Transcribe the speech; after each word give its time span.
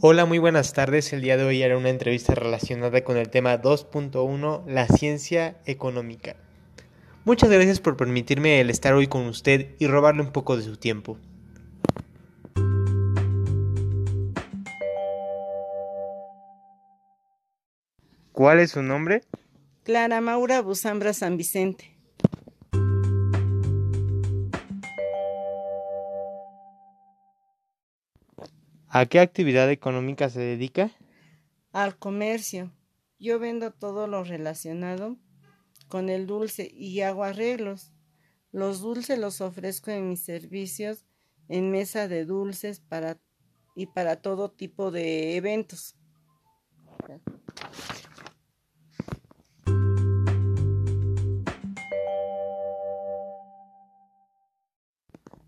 Hola, 0.00 0.26
muy 0.26 0.38
buenas 0.38 0.74
tardes. 0.74 1.12
El 1.12 1.22
día 1.22 1.36
de 1.36 1.42
hoy 1.42 1.60
haré 1.60 1.74
una 1.74 1.88
entrevista 1.88 2.32
relacionada 2.32 3.02
con 3.02 3.16
el 3.16 3.30
tema 3.30 3.60
2.1, 3.60 4.64
la 4.68 4.86
ciencia 4.86 5.56
económica. 5.66 6.36
Muchas 7.24 7.50
gracias 7.50 7.80
por 7.80 7.96
permitirme 7.96 8.60
el 8.60 8.70
estar 8.70 8.94
hoy 8.94 9.08
con 9.08 9.26
usted 9.26 9.74
y 9.80 9.88
robarle 9.88 10.22
un 10.22 10.30
poco 10.30 10.56
de 10.56 10.62
su 10.62 10.76
tiempo. 10.76 11.18
¿Cuál 18.30 18.60
es 18.60 18.70
su 18.70 18.84
nombre? 18.84 19.22
Clara 19.82 20.20
Maura 20.20 20.62
Busambra 20.62 21.12
San 21.12 21.36
Vicente. 21.36 21.97
¿A 28.90 29.04
qué 29.04 29.20
actividad 29.20 29.70
económica 29.70 30.30
se 30.30 30.40
dedica? 30.40 30.90
Al 31.72 31.98
comercio. 31.98 32.72
Yo 33.18 33.38
vendo 33.38 33.70
todo 33.70 34.06
lo 34.06 34.24
relacionado 34.24 35.18
con 35.88 36.08
el 36.08 36.26
dulce 36.26 36.70
y 36.72 37.02
hago 37.02 37.24
arreglos. 37.24 37.92
Los 38.50 38.80
dulces 38.80 39.18
los 39.18 39.42
ofrezco 39.42 39.90
en 39.90 40.08
mis 40.08 40.24
servicios 40.24 41.04
en 41.48 41.70
mesa 41.70 42.08
de 42.08 42.24
dulces 42.24 42.80
para 42.80 43.18
y 43.76 43.86
para 43.86 44.16
todo 44.16 44.50
tipo 44.50 44.90
de 44.90 45.36
eventos. 45.36 45.94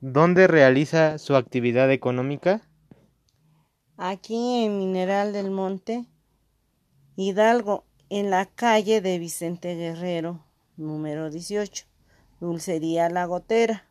¿Dónde 0.00 0.46
realiza 0.46 1.18
su 1.18 1.34
actividad 1.34 1.90
económica? 1.90 2.62
Aquí 3.96 4.64
en 4.64 4.78
Mineral 4.78 5.32
del 5.32 5.50
Monte, 5.50 6.04
Hidalgo, 7.16 7.84
en 8.10 8.30
la 8.30 8.46
calle 8.46 9.00
de 9.00 9.18
Vicente 9.18 9.74
Guerrero, 9.76 10.44
número 10.76 11.30
18, 11.30 11.86
Dulcería 12.40 13.08
La 13.08 13.26
Gotera. 13.26 13.88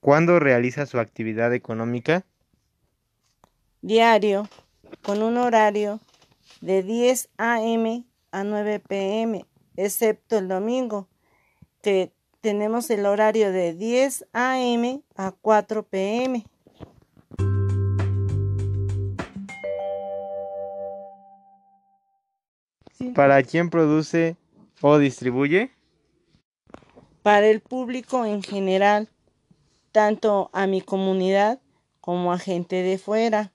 ¿Cuándo 0.00 0.40
realiza 0.40 0.84
su 0.86 0.98
actividad 0.98 1.54
económica? 1.54 2.24
Diario, 3.82 4.48
con 5.02 5.22
un 5.22 5.36
horario 5.36 6.00
de 6.60 6.82
10 6.82 7.30
a.m. 7.38 8.04
a 8.32 8.44
9 8.44 8.80
p.m., 8.80 9.46
excepto 9.76 10.38
el 10.38 10.48
domingo, 10.48 11.08
que 11.82 12.12
tenemos 12.40 12.88
el 12.90 13.04
horario 13.06 13.52
de 13.52 13.74
10 13.74 14.26
a.m. 14.32 15.02
a 15.16 15.32
4 15.32 15.82
p.m. 15.82 16.44
¿Para 23.14 23.42
quién 23.42 23.68
produce 23.68 24.36
o 24.80 24.98
distribuye? 24.98 25.70
Para 27.22 27.48
el 27.48 27.60
público 27.60 28.24
en 28.24 28.42
general, 28.42 29.08
tanto 29.90 30.50
a 30.52 30.66
mi 30.66 30.80
comunidad 30.80 31.60
como 32.00 32.32
a 32.32 32.38
gente 32.38 32.82
de 32.82 32.98
fuera. 32.98 33.51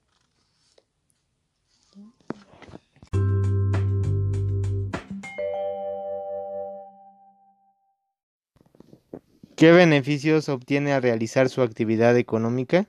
¿Qué 9.57 9.71
beneficios 9.71 10.49
obtiene 10.49 10.93
al 10.93 11.01
realizar 11.01 11.49
su 11.49 11.63
actividad 11.63 12.15
económica? 12.15 12.85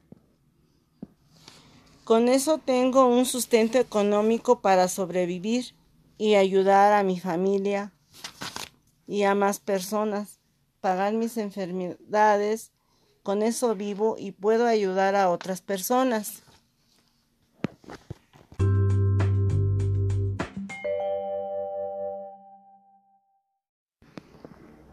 Con 2.04 2.28
eso 2.28 2.58
tengo 2.58 3.06
un 3.06 3.24
sustento 3.24 3.78
económico 3.78 4.60
para 4.60 4.88
sobrevivir 4.88 5.74
y 6.18 6.34
ayudar 6.34 6.92
a 6.92 7.02
mi 7.02 7.18
familia 7.18 7.94
y 9.06 9.22
a 9.22 9.34
más 9.34 9.60
personas, 9.60 10.40
pagar 10.82 11.14
mis 11.14 11.38
enfermedades, 11.38 12.70
con 13.22 13.42
eso 13.42 13.74
vivo 13.74 14.16
y 14.18 14.32
puedo 14.32 14.66
ayudar 14.66 15.16
a 15.16 15.30
otras 15.30 15.62
personas. 15.62 16.42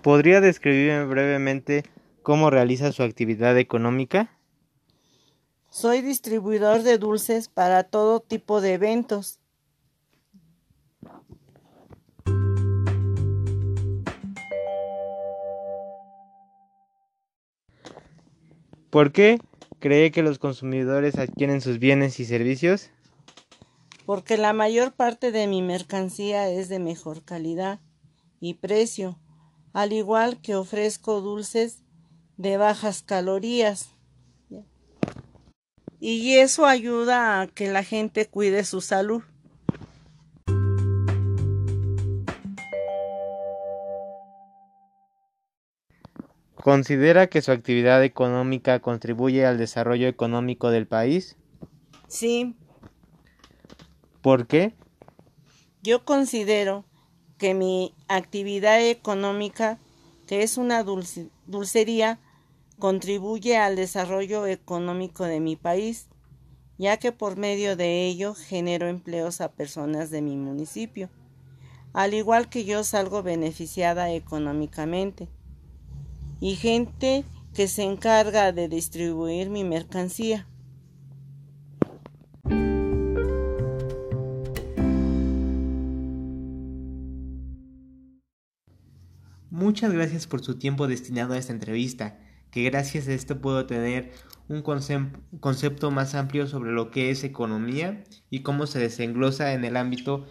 ¿Podría 0.06 0.40
describirme 0.40 1.04
brevemente 1.06 1.84
cómo 2.22 2.52
realiza 2.52 2.92
su 2.92 3.02
actividad 3.02 3.58
económica? 3.58 4.30
Soy 5.72 6.02
distribuidor 6.02 6.84
de 6.84 7.00
dulces 7.00 7.48
para 7.48 7.86
todo 7.86 8.20
tipo 8.20 8.62
de 8.62 8.74
eventos. 8.74 9.40
¿Por 18.92 19.12
qué 19.12 19.40
cree 19.80 20.12
que 20.12 20.22
los 20.22 20.38
consumidores 20.38 21.18
adquieren 21.18 21.62
sus 21.62 21.80
bienes 21.80 22.20
y 22.20 22.26
servicios? 22.26 22.92
Porque 24.06 24.38
la 24.38 24.54
mayor 24.54 24.94
parte 24.94 25.32
de 25.32 25.48
mi 25.48 25.64
mercancía 25.64 26.48
es 26.48 26.70
de 26.70 26.78
mejor 26.78 27.24
calidad 27.24 27.80
y 28.40 28.54
precio 28.54 29.18
al 29.76 29.92
igual 29.92 30.40
que 30.42 30.56
ofrezco 30.56 31.20
dulces 31.20 31.84
de 32.38 32.56
bajas 32.56 33.04
calorías. 33.04 33.90
Y 36.00 36.38
eso 36.38 36.66
ayuda 36.66 37.42
a 37.42 37.48
que 37.48 37.70
la 37.70 37.84
gente 37.84 38.26
cuide 38.26 38.64
su 38.64 38.80
salud. 38.80 39.22
¿Considera 46.56 47.28
que 47.28 47.42
su 47.42 47.52
actividad 47.52 48.02
económica 48.02 48.80
contribuye 48.80 49.46
al 49.46 49.58
desarrollo 49.58 50.08
económico 50.08 50.70
del 50.70 50.88
país? 50.88 51.36
Sí. 52.08 52.56
¿Por 54.22 54.48
qué? 54.48 54.74
Yo 55.84 56.06
considero 56.06 56.86
que 57.38 57.54
mi 57.54 57.94
actividad 58.08 58.82
económica, 58.82 59.80
que 60.28 60.44
es 60.44 60.58
una 60.58 60.84
dulcería, 60.84 62.20
contribuye 62.80 63.58
al 63.58 63.76
desarrollo 63.76 64.46
económico 64.48 65.24
de 65.26 65.40
mi 65.40 65.56
país, 65.56 66.08
ya 66.78 66.98
que 66.98 67.12
por 67.12 67.38
medio 67.38 67.76
de 67.76 68.06
ello 68.06 68.36
genero 68.36 68.88
empleos 68.88 69.42
a 69.42 69.52
personas 69.52 70.10
de 70.10 70.22
mi 70.22 70.36
municipio, 70.36 71.10
al 71.94 72.14
igual 72.14 72.50
que 72.50 72.66
yo 72.66 72.84
salgo 72.84 73.24
beneficiada 73.24 74.12
económicamente, 74.12 75.30
y 76.42 76.56
gente 76.56 77.24
que 77.54 77.70
se 77.70 77.84
encarga 77.84 78.52
de 78.52 78.68
distribuir 78.68 79.50
mi 79.50 79.64
mercancía. 79.64 80.48
Muchas 89.76 89.92
gracias 89.92 90.26
por 90.26 90.42
su 90.42 90.58
tiempo 90.58 90.88
destinado 90.88 91.34
a 91.34 91.38
esta 91.38 91.52
entrevista, 91.52 92.18
que 92.50 92.64
gracias 92.64 93.10
a 93.10 93.14
esto 93.14 93.42
puedo 93.42 93.66
tener 93.66 94.14
un 94.48 94.62
concepto 94.62 95.92
más 95.92 96.16
amplio 96.16 96.48
sobre 96.48 96.72
lo 96.72 96.92
que 96.92 97.10
es 97.10 97.26
economía 97.26 98.02
y 98.30 98.40
cómo 98.40 98.68
se 98.68 98.80
desenglosa 98.80 99.52
en 99.52 99.66
el 99.66 99.76
ámbito 99.76 100.28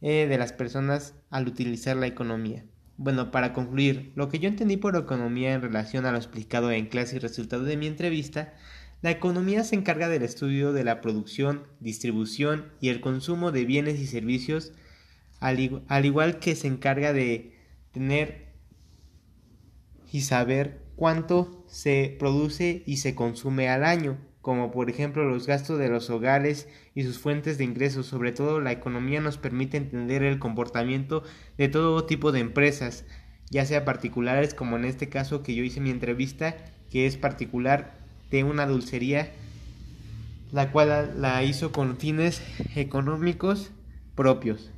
eh, 0.00 0.28
de 0.28 0.38
las 0.38 0.52
personas 0.52 1.16
al 1.28 1.48
utilizar 1.48 1.96
la 1.96 2.06
economía. 2.06 2.64
Bueno, 2.98 3.32
para 3.32 3.52
concluir, 3.52 4.12
lo 4.14 4.28
que 4.28 4.38
yo 4.38 4.48
entendí 4.48 4.76
por 4.76 4.94
economía 4.94 5.54
en 5.54 5.62
relación 5.62 6.06
a 6.06 6.12
lo 6.12 6.18
explicado 6.18 6.70
en 6.70 6.86
clase 6.86 7.16
y 7.16 7.18
resultado 7.18 7.64
de 7.64 7.76
mi 7.76 7.88
entrevista, 7.88 8.54
la 9.00 9.10
economía 9.10 9.64
se 9.64 9.74
encarga 9.74 10.08
del 10.08 10.22
estudio 10.22 10.72
de 10.72 10.84
la 10.84 11.00
producción, 11.00 11.64
distribución 11.80 12.66
y 12.80 12.90
el 12.90 13.00
consumo 13.00 13.50
de 13.50 13.64
bienes 13.64 13.98
y 13.98 14.06
servicios, 14.06 14.72
al 15.40 16.04
igual 16.04 16.38
que 16.38 16.54
se 16.54 16.68
encarga 16.68 17.12
de 17.12 17.58
tener 17.90 18.51
y 20.12 20.20
saber 20.20 20.82
cuánto 20.94 21.64
se 21.66 22.14
produce 22.18 22.82
y 22.86 22.98
se 22.98 23.14
consume 23.14 23.68
al 23.68 23.82
año, 23.82 24.18
como 24.42 24.70
por 24.70 24.90
ejemplo 24.90 25.24
los 25.24 25.46
gastos 25.46 25.78
de 25.78 25.88
los 25.88 26.10
hogares 26.10 26.68
y 26.94 27.02
sus 27.02 27.18
fuentes 27.18 27.56
de 27.58 27.64
ingresos. 27.64 28.06
Sobre 28.06 28.30
todo 28.30 28.60
la 28.60 28.72
economía 28.72 29.20
nos 29.20 29.38
permite 29.38 29.78
entender 29.78 30.22
el 30.22 30.38
comportamiento 30.38 31.24
de 31.56 31.68
todo 31.68 32.04
tipo 32.04 32.30
de 32.30 32.40
empresas, 32.40 33.04
ya 33.50 33.64
sea 33.64 33.84
particulares 33.84 34.52
como 34.52 34.76
en 34.76 34.84
este 34.84 35.08
caso 35.08 35.42
que 35.42 35.54
yo 35.54 35.64
hice 35.64 35.80
mi 35.80 35.90
entrevista, 35.90 36.56
que 36.90 37.06
es 37.06 37.16
particular 37.16 37.94
de 38.30 38.44
una 38.44 38.66
dulcería, 38.66 39.32
la 40.52 40.70
cual 40.70 41.14
la 41.18 41.42
hizo 41.42 41.72
con 41.72 41.96
fines 41.96 42.42
económicos 42.76 43.70
propios. 44.14 44.70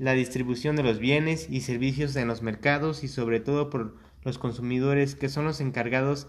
La 0.00 0.14
distribución 0.14 0.76
de 0.76 0.82
los 0.82 0.98
bienes 0.98 1.46
y 1.50 1.60
servicios 1.60 2.16
en 2.16 2.26
los 2.26 2.40
mercados 2.40 3.04
y 3.04 3.08
sobre 3.08 3.38
todo 3.38 3.68
por 3.68 3.96
los 4.22 4.38
consumidores 4.38 5.14
que 5.14 5.28
son 5.28 5.44
los 5.44 5.60
encargados 5.60 6.26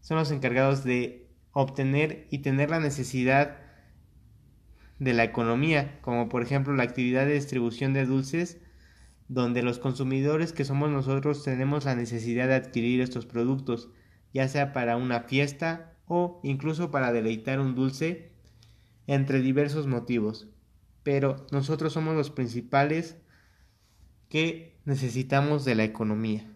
son 0.00 0.18
los 0.18 0.30
encargados 0.30 0.84
de 0.84 1.28
obtener 1.50 2.28
y 2.30 2.38
tener 2.38 2.70
la 2.70 2.78
necesidad 2.78 3.58
de 5.00 5.12
la 5.12 5.24
economía, 5.24 5.98
como 6.02 6.28
por 6.28 6.42
ejemplo 6.44 6.72
la 6.72 6.84
actividad 6.84 7.26
de 7.26 7.34
distribución 7.34 7.94
de 7.94 8.06
dulces, 8.06 8.58
donde 9.26 9.64
los 9.64 9.80
consumidores 9.80 10.52
que 10.52 10.64
somos 10.64 10.88
nosotros 10.88 11.42
tenemos 11.42 11.86
la 11.86 11.96
necesidad 11.96 12.46
de 12.46 12.54
adquirir 12.54 13.00
estos 13.00 13.26
productos, 13.26 13.90
ya 14.32 14.46
sea 14.46 14.72
para 14.72 14.96
una 14.96 15.22
fiesta 15.22 15.96
o 16.06 16.40
incluso 16.44 16.92
para 16.92 17.12
deleitar 17.12 17.58
un 17.58 17.74
dulce, 17.74 18.30
entre 19.08 19.40
diversos 19.40 19.88
motivos. 19.88 20.46
Pero 21.02 21.46
nosotros 21.50 21.92
somos 21.92 22.14
los 22.14 22.30
principales 22.30 23.16
que 24.28 24.78
necesitamos 24.84 25.64
de 25.64 25.74
la 25.74 25.84
economía. 25.84 26.50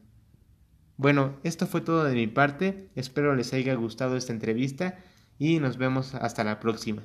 Bueno, 0.96 1.36
esto 1.42 1.66
fue 1.66 1.80
todo 1.80 2.04
de 2.04 2.14
mi 2.14 2.28
parte, 2.28 2.88
espero 2.94 3.34
les 3.34 3.52
haya 3.52 3.74
gustado 3.74 4.16
esta 4.16 4.32
entrevista 4.32 4.98
y 5.38 5.58
nos 5.58 5.76
vemos 5.76 6.14
hasta 6.14 6.44
la 6.44 6.60
próxima. 6.60 7.02